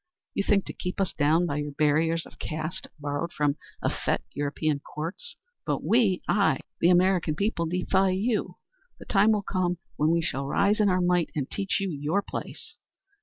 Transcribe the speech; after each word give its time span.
You 0.33 0.41
think 0.43 0.65
to 0.65 0.73
keep 0.73 0.99
us 0.99 1.13
down 1.13 1.45
by 1.45 1.57
your 1.57 1.73
barriers 1.73 2.25
of 2.25 2.39
caste 2.39 2.87
borrowed 2.97 3.31
from 3.31 3.57
effete 3.83 4.21
European 4.33 4.79
courts, 4.79 5.35
but 5.63 5.83
we 5.83 6.23
I 6.27 6.61
the 6.79 6.89
American 6.89 7.35
people 7.35 7.67
defy 7.67 8.09
you. 8.09 8.55
The 8.97 9.05
time 9.05 9.31
will 9.31 9.43
come 9.43 9.77
when 9.97 10.09
we 10.09 10.23
shall 10.23 10.47
rise 10.47 10.79
in 10.79 10.89
our 10.89 11.01
might 11.01 11.29
and 11.35 11.47
teach 11.47 11.79
you 11.79 11.87
your 11.91 12.23
place. 12.23 12.77